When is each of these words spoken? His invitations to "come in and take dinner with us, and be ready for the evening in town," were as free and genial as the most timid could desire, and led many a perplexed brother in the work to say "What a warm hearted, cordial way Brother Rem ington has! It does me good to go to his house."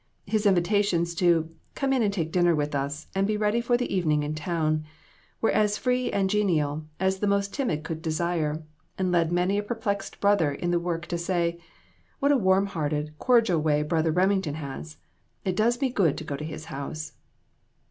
His 0.25 0.47
invitations 0.47 1.13
to 1.13 1.51
"come 1.75 1.93
in 1.93 2.01
and 2.01 2.11
take 2.11 2.31
dinner 2.31 2.55
with 2.55 2.73
us, 2.73 3.05
and 3.13 3.27
be 3.27 3.37
ready 3.37 3.61
for 3.61 3.77
the 3.77 3.95
evening 3.95 4.23
in 4.23 4.33
town," 4.33 4.83
were 5.41 5.51
as 5.51 5.77
free 5.77 6.11
and 6.11 6.27
genial 6.27 6.85
as 6.99 7.19
the 7.19 7.27
most 7.27 7.53
timid 7.53 7.83
could 7.83 8.01
desire, 8.01 8.63
and 8.97 9.11
led 9.11 9.31
many 9.31 9.59
a 9.59 9.63
perplexed 9.63 10.19
brother 10.19 10.51
in 10.51 10.71
the 10.71 10.79
work 10.79 11.05
to 11.05 11.19
say 11.19 11.59
"What 12.17 12.31
a 12.31 12.35
warm 12.37 12.65
hearted, 12.65 13.13
cordial 13.19 13.59
way 13.61 13.83
Brother 13.83 14.11
Rem 14.11 14.41
ington 14.41 14.55
has! 14.55 14.97
It 15.45 15.55
does 15.55 15.79
me 15.79 15.91
good 15.91 16.17
to 16.17 16.23
go 16.23 16.35
to 16.35 16.43
his 16.45 16.65
house." 16.73 17.13